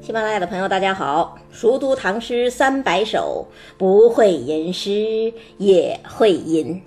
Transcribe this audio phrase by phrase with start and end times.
[0.00, 1.36] 喜马拉雅的朋友，大家好！
[1.50, 6.80] 熟读唐诗三百首，不会吟诗也会吟。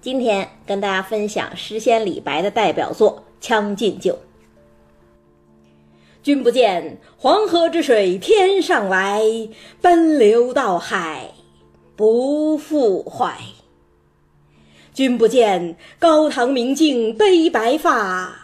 [0.00, 3.16] 今天跟大家分享诗仙李白的代表作
[3.46, 4.12] 《将进酒》。
[6.22, 9.22] 君不见黄河之水天上来，
[9.80, 11.30] 奔流到海
[11.94, 13.28] 不复回。
[14.94, 18.43] 君不见高堂明镜悲白发，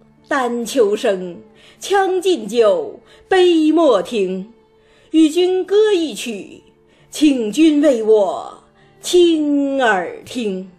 [0.31, 1.35] 丹丘生，
[1.77, 4.53] 《将进酒》杯莫停。
[5.09, 6.61] 与君歌一曲，
[7.09, 8.63] 请君为我
[9.01, 10.71] 倾耳听。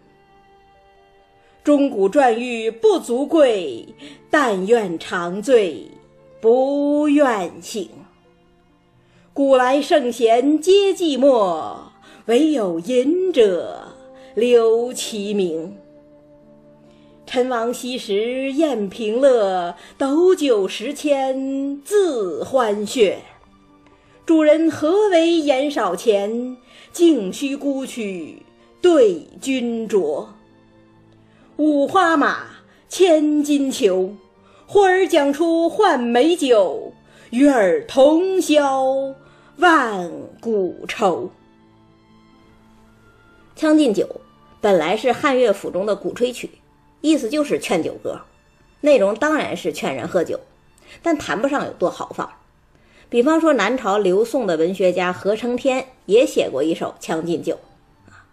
[1.62, 3.86] 钟鼓馔玉不足贵，
[4.30, 5.86] 但愿长醉
[6.40, 7.90] 不愿醒。
[9.34, 11.74] 古来圣贤皆寂寞，
[12.24, 13.86] 惟有饮者
[14.34, 15.76] 留其名。
[17.34, 21.34] 陈王昔时宴平乐，斗酒十千
[21.82, 23.14] 恣欢谑。
[24.26, 26.58] 主人何为言少钱？
[26.92, 28.42] 径须沽取
[28.82, 30.26] 对君酌。
[31.56, 32.48] 五花马，
[32.90, 34.14] 千金裘，
[34.66, 36.92] 呼儿将出换美酒，
[37.30, 38.84] 与尔同销
[39.56, 41.30] 万古愁。
[43.58, 44.04] 《将进酒》
[44.60, 46.50] 本来是汉乐府中的鼓吹曲，
[47.02, 48.22] 意思就是劝酒歌，
[48.80, 50.40] 内容当然是劝人喝酒，
[51.02, 52.32] 但谈不上有多豪放。
[53.10, 57.54] 比方说，南朝刘宋的文学家何承天也写过一首《将进酒》，
[58.10, 58.24] 啊，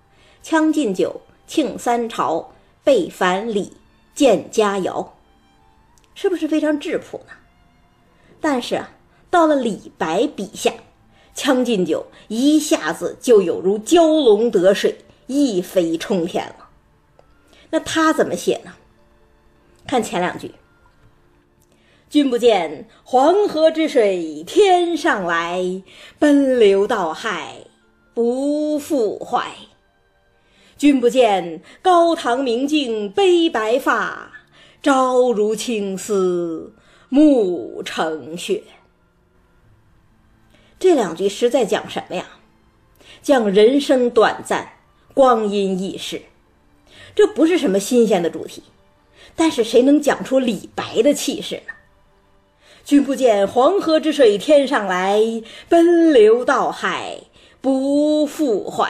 [0.50, 1.20] 《将进酒》
[1.52, 2.54] 庆三朝，
[2.84, 3.74] 备凡礼，
[4.16, 5.06] 见佳肴，
[6.16, 7.34] 是不是非常质朴呢？
[8.40, 8.82] 但是，
[9.30, 10.70] 到了李白笔下，
[11.34, 14.96] 《将进酒》一下子就有如蛟龙得水，
[15.28, 16.59] 一飞冲天了。
[17.70, 18.74] 那他怎么写呢？
[19.88, 20.52] 看前两句。
[22.10, 25.84] 君不见黄河之水天上来，
[26.18, 27.58] 奔流到海
[28.14, 29.42] 不复回。
[30.76, 34.32] 君不见高堂明镜悲白发，
[34.82, 36.74] 朝如青丝
[37.10, 38.64] 暮成雪。
[40.80, 42.26] 这两句诗在讲什么呀？
[43.22, 44.68] 讲人生短暂，
[45.14, 46.22] 光阴易逝。
[47.16, 48.64] 这不是什么新鲜的主题，
[49.36, 51.74] 但是谁能讲出李白的气势呢？
[52.86, 55.22] 君不见黄河之水天上来，
[55.68, 57.18] 奔流到海
[57.62, 58.88] 不复回。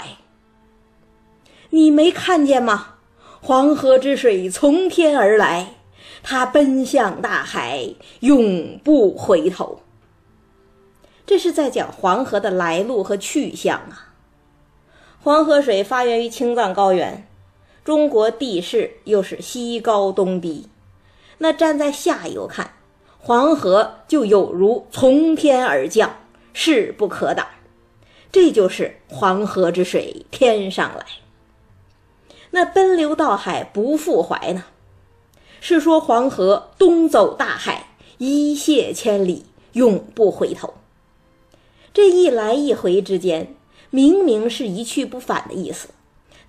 [1.72, 2.96] 你没看见吗？
[3.42, 5.76] 黄河之水从天而来，
[6.24, 9.82] 它奔向大海，永不回头。
[11.26, 14.14] 这是在讲黄河的来路和去向啊。
[15.22, 17.29] 黄河水发源于青藏高原，
[17.84, 20.68] 中国地势又是西高东低，
[21.40, 22.74] 那站在下游看。
[23.22, 26.16] 黄河就有如从天而降，
[26.54, 27.46] 势不可挡，
[28.32, 31.06] 这就是黄河之水天上来。
[32.52, 34.64] 那奔流到海不复回呢？
[35.62, 40.76] 是说黄河东走大海，一泻千里，永不回头。
[41.94, 43.54] 这一来一回之间，
[43.90, 45.90] 明明是一去不返的意思，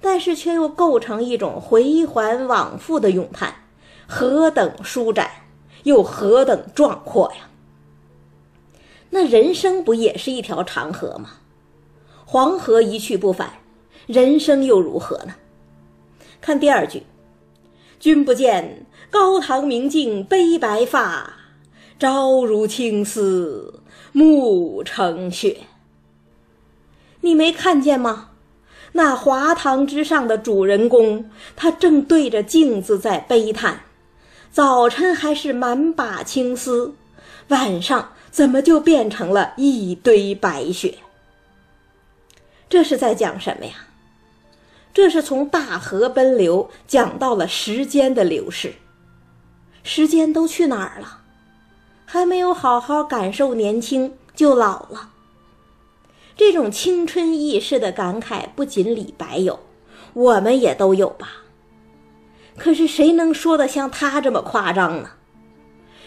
[0.01, 3.55] 但是却又构成一种回环往复的咏叹，
[4.07, 5.31] 何等舒展！
[5.85, 7.49] 又何等壮阔呀！
[9.09, 11.31] 那人生不也是一条长河吗？
[12.27, 13.55] 黄河一去不返，
[14.07, 15.35] 人生又如何呢？
[16.41, 17.03] 看第二句
[17.99, 21.35] ：“君不见高堂明镜悲白发，
[21.99, 23.83] 朝如青丝
[24.13, 25.61] 暮成雪。”
[27.23, 28.30] 你没看见吗？
[28.93, 33.81] 那华堂之上的主人公，他正对着镜子在悲叹。
[34.51, 36.95] 早晨还是满把青丝，
[37.49, 40.99] 晚上怎么就变成了一堆白雪？
[42.69, 43.75] 这是在讲什么呀？
[44.93, 48.75] 这是从大河奔流讲到了时间的流逝。
[49.85, 51.19] 时间都去哪儿了？
[52.05, 55.10] 还没有好好感受年轻就老了。
[56.41, 59.61] 这种青春易逝的感慨，不仅李白有，
[60.15, 61.43] 我们也都有吧。
[62.57, 65.11] 可是谁能说的像他这么夸张呢？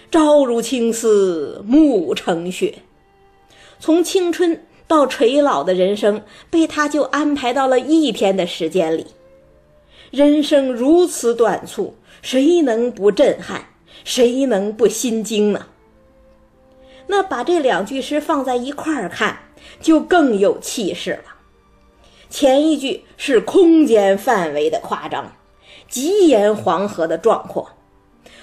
[0.10, 2.80] 朝如青丝暮成雪，
[3.80, 9.06] 从青春到垂老的人生，被他就安排到了一天的时间里。
[10.10, 11.94] 人生如此短促，
[12.24, 13.66] 谁能不震撼？
[14.04, 15.68] 谁能不心惊呢？
[17.06, 19.38] 那把这两句诗放在一块儿看，
[19.82, 21.36] 就更有气势了。
[22.30, 25.34] 前一句是空间范围的夸张，
[25.88, 27.68] 极言黄河的壮阔；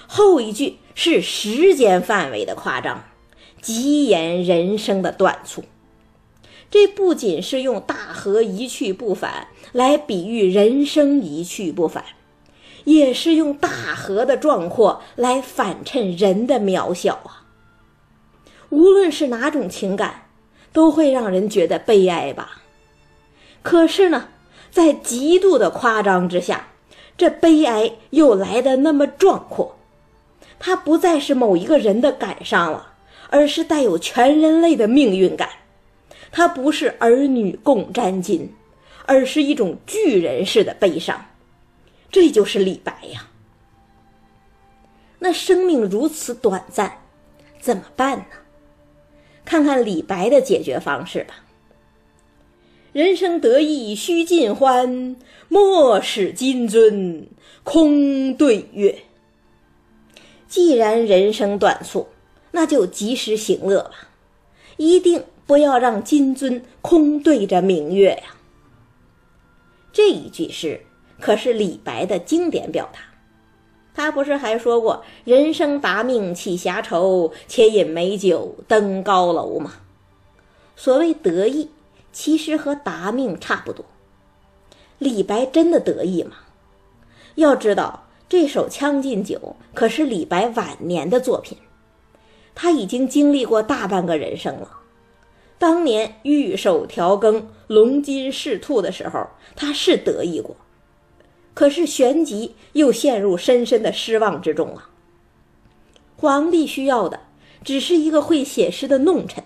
[0.06, 3.04] 后一句是时间范围的夸张，
[3.60, 5.64] 极言人生的短促。
[6.70, 12.04] 这不仅是用大河一去不返来比喻人生一去不返，
[12.84, 17.42] 也是用大河的壮阔来反衬人的渺小啊。
[18.68, 20.29] 无论是哪种情感，
[20.72, 22.62] 都会让人觉得悲哀吧。
[23.62, 24.28] 可是呢，
[24.70, 26.68] 在极度的夸张之下，
[27.16, 29.76] 这悲哀又来得那么壮阔。
[30.58, 32.94] 它不再是某一个人的感伤了，
[33.30, 35.48] 而是带有全人类的命运感。
[36.32, 38.48] 它不是儿女共沾巾，
[39.06, 41.26] 而是一种巨人式的悲伤。
[42.10, 43.26] 这就是李白呀。
[45.18, 46.98] 那生命如此短暂，
[47.60, 48.24] 怎么办呢？
[49.44, 51.44] 看看李白的解决方式吧。
[52.92, 55.16] 人生得意须尽欢，
[55.48, 57.24] 莫使金樽
[57.62, 58.98] 空对月。
[60.48, 62.08] 既然人生短促，
[62.50, 64.08] 那就及时行乐吧，
[64.76, 65.24] 一定。
[65.46, 68.36] 不要让金樽空对着明月呀！
[69.92, 70.80] 这一句诗
[71.18, 73.00] 可是李白的经典表达。
[73.94, 79.74] 他不是还说过“人生达命岂暇愁，且饮美酒登高楼”吗？
[80.76, 81.68] 所谓得意，
[82.12, 83.84] 其实和达命差不多。
[84.98, 86.36] 李白真的得意吗？
[87.34, 89.38] 要知道，这首《将进酒》
[89.74, 91.58] 可是李白晚年的作品，
[92.54, 94.78] 他已经经历过大半个人生了。
[95.58, 100.56] 当年玉手调羹、龙筋试兔的时候，他是得意过，
[101.54, 104.88] 可是旋即又陷入深深的失望之中了。
[106.16, 107.20] 皇帝需要的
[107.64, 109.42] 只是一个会写诗的弄臣，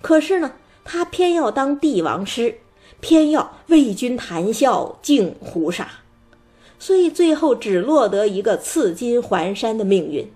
[0.00, 0.52] 可是呢，
[0.84, 2.58] 他偏要当帝王师，
[3.00, 5.88] 偏要为君谈笑尽胡沙，
[6.78, 10.30] 所以最后只落得一个赐金还山的命运。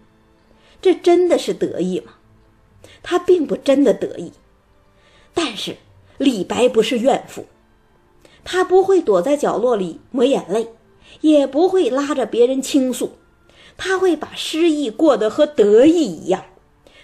[0.81, 2.15] 这真的是得意吗？
[3.03, 4.33] 他并不真的得意。
[5.35, 5.77] 但是
[6.19, 7.47] 李白不是怨妇，
[8.45, 10.69] 他不会躲在角落里抹眼泪，
[11.21, 13.13] 也不会拉着别人倾诉，
[13.77, 16.45] 他会把失意过得和得意一样，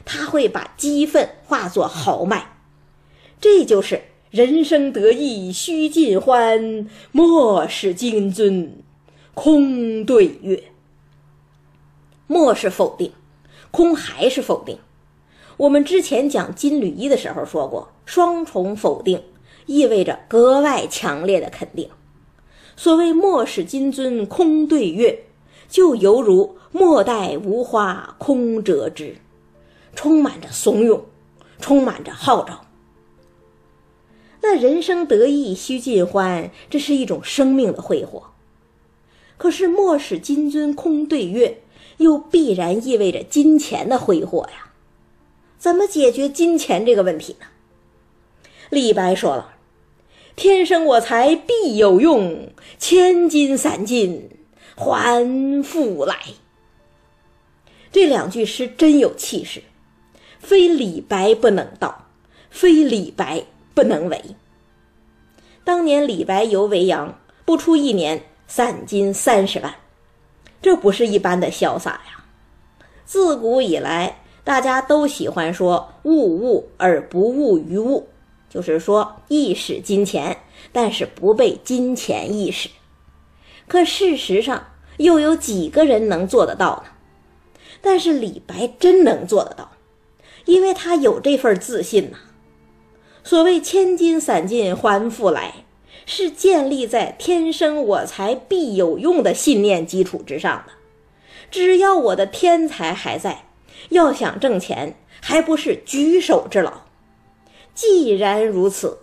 [0.05, 2.59] 他会把激愤化作豪迈，
[3.41, 8.69] 这就是人生得意须尽欢，莫使金樽
[9.35, 10.65] 空对月。
[12.27, 13.13] 莫是否定，
[13.71, 14.79] 空还是否定。
[15.57, 19.23] 我们之前讲金缕衣的时候说过，双重否定
[19.67, 21.89] 意味着格外强烈的肯定。
[22.79, 25.25] 所谓“莫使金樽空对月”，
[25.69, 29.17] 就犹如“莫待无花空折枝”，
[29.97, 31.01] 充满着怂恿，
[31.59, 32.65] 充满着号召。
[34.43, 38.29] 那人生得意须尽欢，这是一种生命的挥霍。
[39.37, 41.63] 可是“莫使金樽空对月”，
[41.99, 44.73] 又必然意味着金钱的挥霍呀。
[45.59, 47.47] 怎么解决金钱这个问题呢？
[48.71, 49.57] 李白说了
[50.39, 54.31] ：“天生我材必有用，千金散尽
[54.77, 56.15] 还复来。”
[57.91, 59.65] 这两句诗真有气势，
[60.39, 62.07] 非李白不能道，
[62.51, 63.43] 非李白
[63.75, 64.23] 不能为。
[65.65, 69.75] 当年李白游维扬，不出一年散金三十万，
[70.63, 72.25] 这不是一般的潇洒呀！
[73.05, 74.21] 自古以来。
[74.45, 78.09] 大家都喜欢说“物物而不物于物”，
[78.49, 80.39] 就是说意识金钱，
[80.73, 82.69] 但是不被金钱意识。
[83.67, 86.91] 可事实上，又有几个人能做得到呢？
[87.81, 89.73] 但是李白真能做得到，
[90.47, 92.19] 因为他有这份自信呐。
[93.23, 95.67] 所谓“千金散尽还复来”，
[96.07, 100.73] 是建立在“天生我材必有用”的信念基础之上的。
[101.51, 103.45] 只要我的天才还在。
[103.91, 106.83] 要想挣钱，还不是举手之劳。
[107.79, 108.99] 既然如此，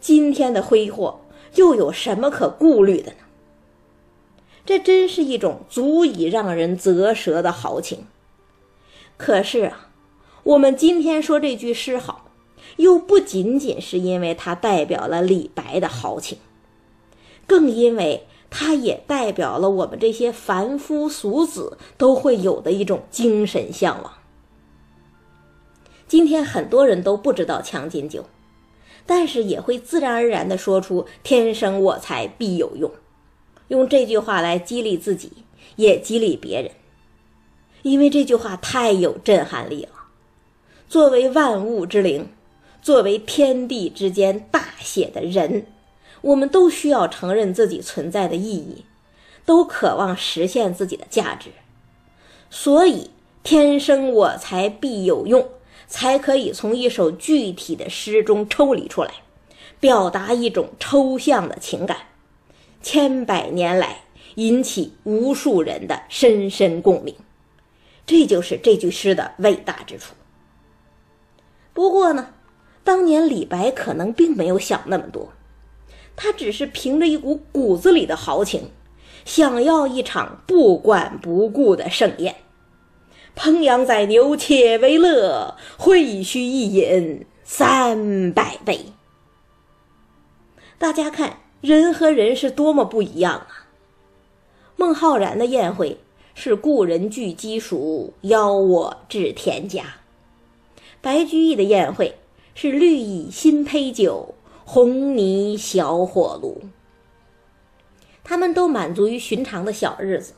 [0.00, 1.20] 今天的挥霍
[1.54, 3.18] 又有什么可顾虑的呢？
[4.64, 8.06] 这真是一种足以让人啧舌的豪情。
[9.16, 9.90] 可是啊，
[10.42, 12.32] 我们今天说这句诗好，
[12.78, 16.38] 又不仅仅是因为它代表了李白的豪情，
[17.46, 24.12] 更因为它也代表了我们这些凡夫俗子都会有的一种精神向往。
[26.08, 28.22] 今天很多人都不知道《将进酒》，
[29.04, 32.90] 但是也会自然而然地说出“天生我材必有用”，
[33.68, 35.32] 用这句话来激励自己，
[35.76, 36.70] 也激励别人。
[37.82, 39.90] 因为这句话太有震撼力了。
[40.88, 42.28] 作为万物之灵，
[42.80, 45.66] 作为天地之间大写的人，
[46.20, 48.84] 我们都需要承认自己存在的意义，
[49.44, 51.50] 都渴望实现自己的价值。
[52.48, 53.10] 所以，
[53.42, 55.48] 天生我材必有用，
[55.86, 59.10] 才可以从一首具体的诗中抽离出来，
[59.78, 61.96] 表达一种抽象的情感，
[62.82, 64.00] 千百年来
[64.34, 67.14] 引起无数人的深深共鸣。
[68.04, 70.14] 这就是这句诗的伟大之处。
[71.72, 72.34] 不过呢，
[72.84, 75.32] 当年李白可能并没有想那么多，
[76.14, 78.70] 他只是凭着一股骨子里的豪情，
[79.24, 82.36] 想要一场不管不顾的盛宴。
[83.36, 88.86] 烹羊宰牛且为乐，会须一饮三百杯。
[90.78, 93.68] 大家看，人和人是多么不一样啊！
[94.76, 95.98] 孟浩然的宴会。
[96.38, 99.84] 是故人具鸡黍，邀我至田家。
[101.00, 102.14] 白居易的宴会
[102.54, 104.34] 是绿蚁新醅酒，
[104.66, 106.60] 红泥小火炉。
[108.22, 110.34] 他们都满足于寻常的小日子，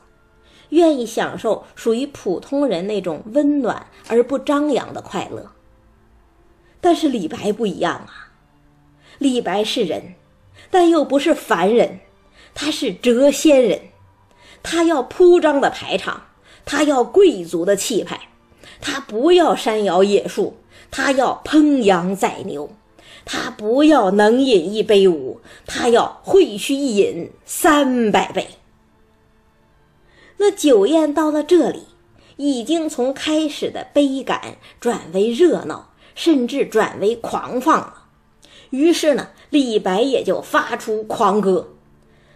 [0.69, 5.51] 愿意享受属于普通人那种温暖而不张扬的快乐。
[6.81, 8.31] 但是李白不一样啊，
[9.17, 10.15] 李白是人，
[10.71, 11.99] 但又不是凡人，
[12.53, 13.81] 他是谪仙人。
[14.61, 16.27] 他要铺张的排场，
[16.65, 18.29] 他要贵族的气派，
[18.81, 20.57] 他不要山摇野树，
[20.91, 22.69] 他要烹羊宰牛，
[23.25, 28.47] 他不要能饮一杯无，他要会须一饮三百杯。
[30.39, 31.83] 那酒宴到了这里，
[32.37, 38.07] 已经从开始的悲感转为热闹，甚至转为狂放了。
[38.71, 41.75] 于是呢，李白也就发出狂歌：“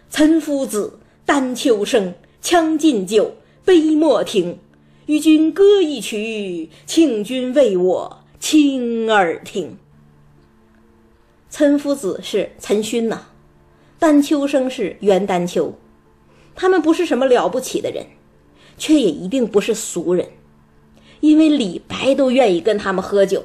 [0.08, 4.58] 岑夫子。”丹丘生，将进酒，杯莫停。
[5.06, 9.78] 与君歌一曲，请君为我倾耳听。
[11.48, 13.28] 岑夫子是岑勋呐，
[13.98, 15.72] 丹丘生是袁丹丘，
[16.54, 18.06] 他们不是什么了不起的人，
[18.78, 20.28] 却也一定不是俗人，
[21.20, 23.44] 因为李白都愿意跟他们喝酒，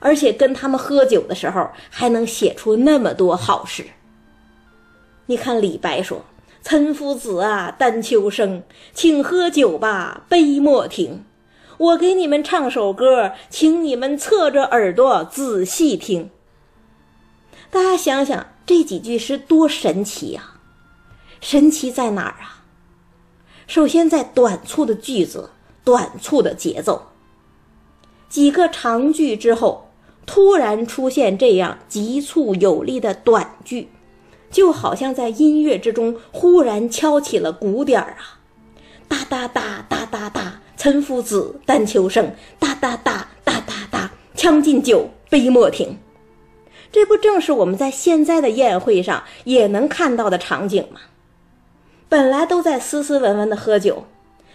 [0.00, 3.84] 而且跟他们喝酒的时候还能写出那么多好诗。
[5.26, 6.24] 你看李白说。
[6.60, 8.62] 岑夫子啊，丹丘生，
[8.92, 11.24] 请喝酒吧，杯莫停。
[11.78, 16.28] 我给你们唱首歌，请你们侧着耳朵仔细听。
[17.70, 20.57] 大家想想，这几句诗多神奇呀！
[21.40, 22.64] 神奇在哪儿啊？
[23.66, 25.50] 首先在短促的句子、
[25.84, 27.08] 短促的节奏。
[28.28, 29.90] 几个长句之后，
[30.26, 33.88] 突然出现这样急促有力的短句。
[34.50, 38.40] 就好像在音乐之中忽然敲起了鼓点儿啊，
[39.06, 45.98] 哒哒哒哒哒哒，岑夫子，丹丘生，哒哒哒哒哒哒，将进酒，杯莫停。
[46.90, 51.00] 这不正是我们在现在的宴会上也能看到的场景吗？
[52.08, 54.04] 本来都在斯斯文文的喝酒，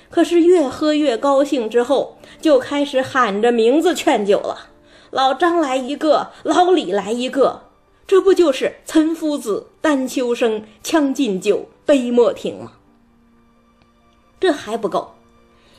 [0.09, 4.69] 可是越喝越高兴，之后就开始喊着名字劝酒了。
[5.11, 7.63] 老张来一个，老李来一个。
[8.05, 12.73] 这不就是岑夫子，丹丘生，将进酒，杯莫停吗？
[14.39, 15.13] 这还不够，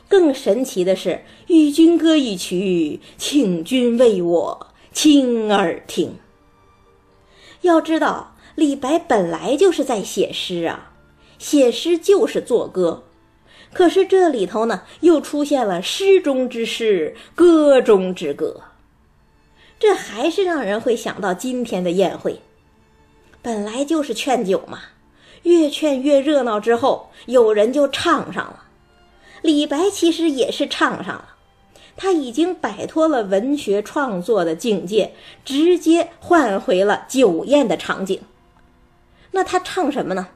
[0.07, 6.15] 更神奇的是，与君歌一曲，请君为我倾耳听。
[7.61, 10.93] 要知道，李白本来就是在写诗啊，
[11.37, 13.03] 写诗就是作歌，
[13.73, 18.61] 可是这里头呢，又出现了诗中之诗，歌中之歌。
[19.77, 22.39] 这还是让人会想到今天的宴会，
[23.41, 24.79] 本来就是劝酒嘛，
[25.43, 26.59] 越劝越热闹。
[26.59, 28.63] 之后有人就唱上了，
[29.41, 31.35] 李白其实也是唱上了，
[31.97, 35.13] 他已经摆脱了文学创作的境界，
[35.43, 38.21] 直接换回了酒宴的场景。
[39.31, 40.29] 那他唱什么呢？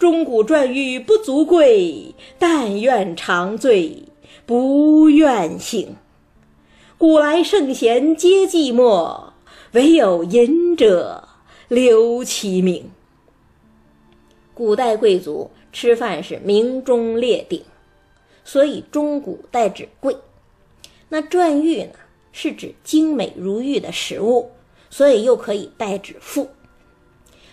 [0.00, 4.04] 钟鼓馔玉不足贵，但愿长醉
[4.46, 5.94] 不愿醒。
[6.96, 9.24] 古来圣贤皆寂寞，
[9.72, 11.28] 惟有饮者
[11.68, 12.90] 留其名。
[14.54, 17.62] 古代贵族吃饭是鸣钟列鼎，
[18.42, 20.16] 所以钟鼓代指贵。
[21.10, 21.92] 那馔玉呢，
[22.32, 24.50] 是指精美如玉的食物，
[24.88, 26.48] 所以又可以代指富。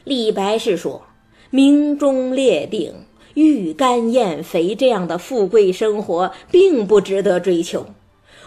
[0.05, 1.06] 李白是说，
[1.49, 2.93] 鸣钟列鼎、
[3.33, 7.87] 玉干燕肥这样的富贵生活，并不值得追求。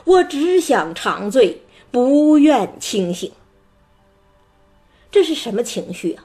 [0.05, 3.31] 我只想长醉，不愿清醒。
[5.11, 6.25] 这是什么情绪啊？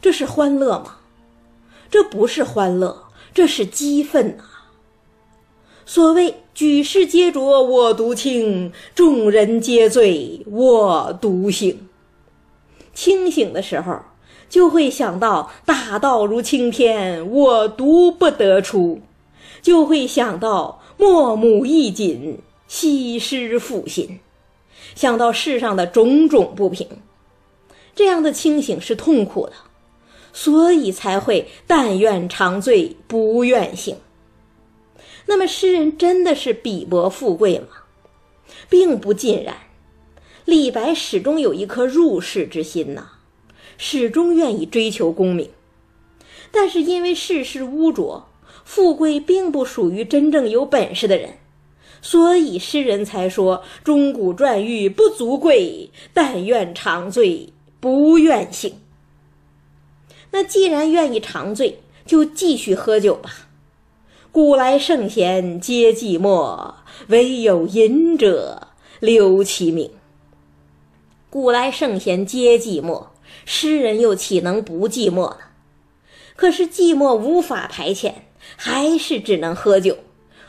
[0.00, 0.98] 这是欢乐吗？
[1.90, 3.04] 这不是欢乐，
[3.34, 4.44] 这是激愤呐！
[5.86, 11.88] 所谓“举世皆浊我独清，众人皆醉我独醒”。
[12.92, 14.00] 清醒的时候，
[14.48, 19.00] 就会想到“大道如青天，我独不得出”，
[19.60, 24.18] 就会想到“莫母亦锦，西施负心”，
[24.94, 26.86] 想到世上的种种不平。
[27.94, 29.52] 这样的清醒是痛苦的，
[30.32, 33.96] 所以才会但愿长醉不愿醒。
[35.26, 37.66] 那么，诗人真的是鄙薄富贵吗？
[38.70, 39.54] 并不尽然。
[40.44, 43.06] 李白始终有一颗入世之心呐，
[43.78, 45.48] 始终愿意追求功名。
[46.50, 48.28] 但是因为世事污浊，
[48.64, 51.38] 富贵并不属于真正有本事的人，
[52.02, 58.74] 所以诗人才说：“钟鼓馔玉不足贵，但愿长醉不愿醒。”
[60.30, 63.30] 那既然愿意长醉，就继续喝酒吧。
[64.30, 66.74] 古来圣贤皆寂寞，
[67.08, 68.68] 惟有饮者
[69.00, 69.90] 留其名。
[71.30, 73.06] 古来圣贤皆寂寞，
[73.44, 75.38] 诗人又岂能不寂寞呢？
[76.36, 78.12] 可是寂寞无法排遣，
[78.56, 79.98] 还是只能喝酒，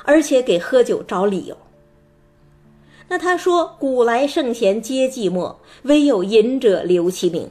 [0.03, 1.58] 而且给喝酒找理由。
[3.08, 7.50] 那他说：“古来圣贤皆寂寞，惟有饮者留其名。”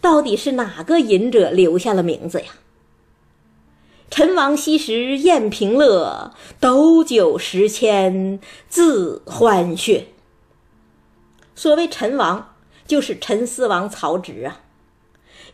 [0.00, 2.46] 到底是哪个饮者留下了名字呀？
[4.10, 10.02] 陈王昔时宴平乐，斗酒十千恣欢谑。
[11.54, 12.51] 所谓陈王，
[12.86, 14.60] 就是陈思王曹植啊。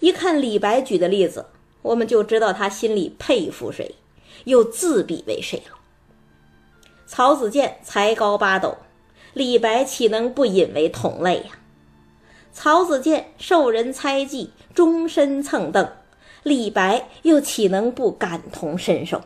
[0.00, 1.47] 一看李白举的例子，
[1.82, 3.97] 我们就知道他心里佩服谁，
[4.44, 5.76] 又自比为谁了。
[7.06, 8.78] 曹子建才高八斗，
[9.32, 11.58] 李白岂能不引为同类呀？
[12.52, 15.90] 曹子建受人猜忌，终身蹭蹬。
[16.42, 19.22] 李白又岂能不感同身受？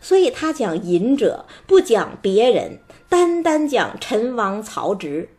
[0.00, 2.78] 所以他讲隐者，不讲别人，
[3.08, 5.30] 单单讲陈王曹植。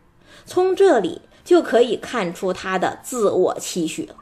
[0.44, 4.16] 从这里就可以看出他的自我期许了。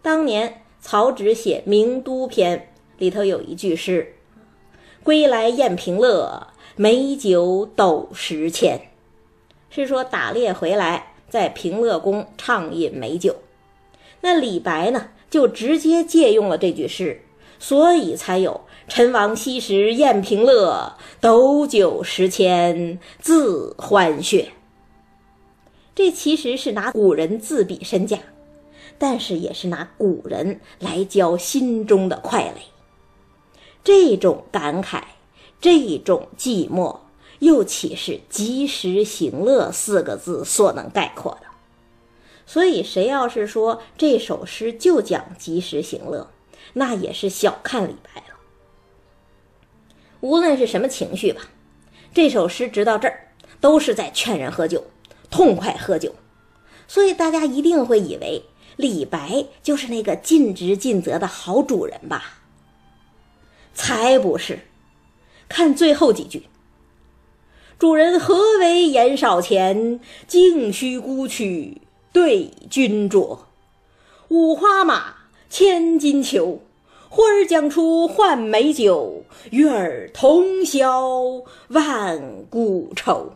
[0.00, 2.58] 当年曹植写《名都篇》
[2.96, 4.14] 里头有一句诗
[5.04, 8.80] ：“归来宴平乐，美酒斗十千。”
[9.68, 13.36] 是说打猎回来，在平乐宫畅饮美酒。
[14.20, 15.08] 那李白呢？
[15.28, 17.22] 就直接借用了这句诗，
[17.58, 24.46] 所以才有“陈王昔时宴平乐，斗酒十千恣欢谑”。
[25.94, 28.18] 这其实是拿古人自比身价，
[28.98, 32.60] 但是也是拿古人来教心中的快乐。
[33.84, 35.02] 这种感慨，
[35.60, 37.00] 这种寂寞，
[37.40, 41.46] 又岂是“及时行乐”四个字所能概括的？
[42.46, 46.30] 所以，谁要是说这首诗就讲及时行乐，
[46.74, 48.36] 那也是小看李白了。
[50.20, 51.42] 无论是什么情绪吧，
[52.14, 54.84] 这首诗直到这儿都是在劝人喝酒，
[55.32, 56.14] 痛快喝酒。
[56.86, 58.44] 所以大家一定会以为
[58.76, 62.38] 李白就是那个尽职尽责的好主人吧？
[63.74, 64.60] 才不是！
[65.48, 66.44] 看最后几句
[67.78, 73.38] ：“主人何为言少钱，径须沽取。”对君酌，
[74.28, 75.14] 五花马，
[75.48, 76.60] 千金裘，
[77.08, 83.32] 呼儿将出换美酒，与尔同销万古愁。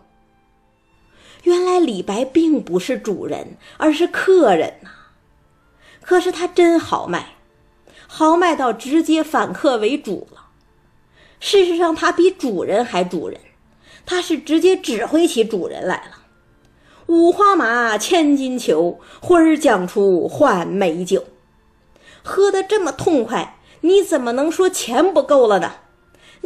[1.47, 4.91] 原来李白并不是主人，而是客人呐。
[6.03, 7.37] 可是他真豪迈，
[8.09, 10.47] 豪迈到直接反客为主了。
[11.39, 13.41] 事实上，他比主人还主人，
[14.05, 16.23] 他是直接指挥起主人来了。
[17.07, 21.27] 五花马，千金裘，呼儿将出换美酒。
[22.25, 25.75] 喝得这么痛快，你怎么能说钱不够了呢？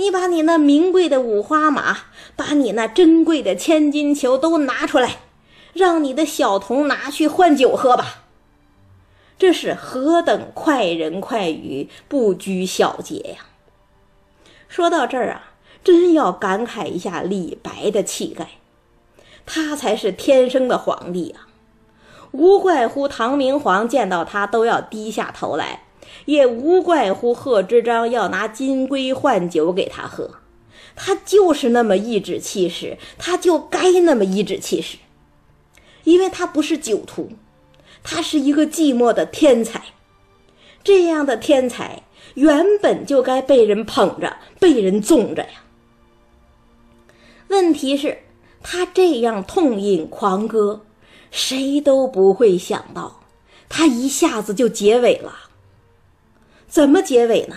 [0.01, 1.99] 你把你那名贵的五花马，
[2.35, 5.17] 把你那珍贵的千金裘都拿出来，
[5.75, 8.25] 让你的小童拿去换酒喝吧。
[9.39, 13.45] 这是何等快人快语，不拘小节呀！
[14.69, 15.53] 说到这儿啊，
[15.85, 18.49] 真要感慨一下李白的气概。
[19.45, 21.49] 他才是天生的皇帝啊！
[22.33, 25.83] 无怪乎唐明皇见到他都要低下头来，
[26.25, 30.31] 也无怪乎贺知章要拿金龟换酒给他喝。
[30.97, 34.99] 他就是那么颐指气使，他就该那么颐指气使，
[36.05, 37.31] 因为他不是酒徒，
[38.03, 39.83] 他是一个寂寞的天才。
[40.83, 42.03] 这样的天才
[42.35, 45.65] 原本就该被人捧着，被人纵着呀。
[47.49, 48.19] 问题是，
[48.63, 50.83] 他这样痛饮狂歌，
[51.31, 53.21] 谁都不会想到，
[53.69, 55.50] 他一下子就结尾了。
[56.71, 57.57] 怎么结尾呢？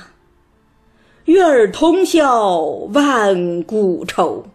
[1.26, 2.62] 月儿通宵
[2.93, 4.45] 万古愁。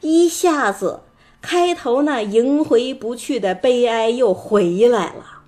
[0.00, 1.02] 一下子，
[1.40, 5.42] 开头那萦回不去的悲哀又回来了。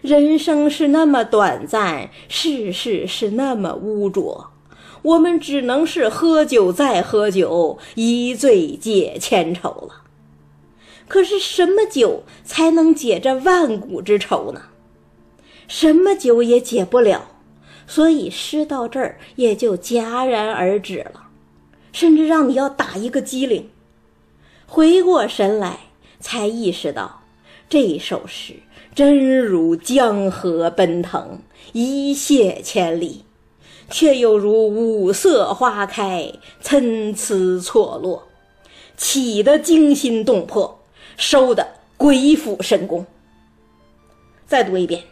[0.00, 4.50] 人生是那么短暂，世事是那么污浊，
[5.02, 10.02] 我们只能是喝酒再喝酒，一醉解千愁了。
[11.08, 14.62] 可是，什么酒才能解这万古之愁呢？
[15.68, 17.28] 什么酒也解不了。
[17.86, 21.24] 所以诗到这儿也就戛然而止了，
[21.92, 23.68] 甚至让你要打一个激灵。
[24.66, 25.80] 回过神来，
[26.18, 27.22] 才意识到
[27.68, 28.54] 这首诗
[28.94, 31.40] 真如江河奔腾，
[31.72, 33.24] 一泻千里，
[33.90, 38.28] 却又如五色花开，参差错落，
[38.96, 40.80] 起得惊心动魄，
[41.18, 41.66] 收得
[41.98, 43.04] 鬼斧神工。
[44.46, 45.11] 再读一遍。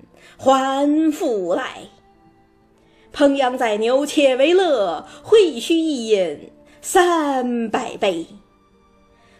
[0.37, 1.89] 还复来，
[3.13, 8.25] 烹羊宰牛且为乐，会须一饮三百杯。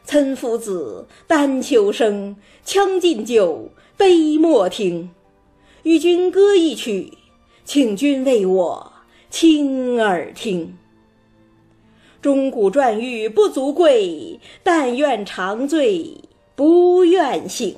[0.04, 5.10] 岑夫子，丹丘生，将进酒，杯莫停。
[5.84, 7.13] 与君歌一曲，
[7.63, 8.91] 请君为我
[9.30, 10.78] 倾耳听。
[12.22, 16.15] 钟鼓馔玉不足贵，但愿长醉
[16.56, 17.78] 不愿醒。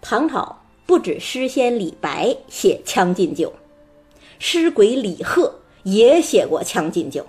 [0.00, 3.50] 唐朝不止诗仙李白写《将进酒》，
[4.38, 7.22] 诗鬼李贺也写过《将进酒》。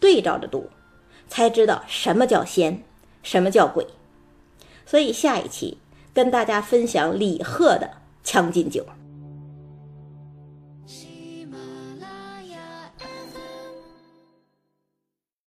[0.00, 0.68] 对照着读，
[1.28, 2.82] 才知道什么叫仙，
[3.22, 3.86] 什么叫鬼。
[4.84, 5.78] 所以下一期
[6.12, 7.86] 跟大家分享李贺的
[8.22, 8.82] 《将进酒》。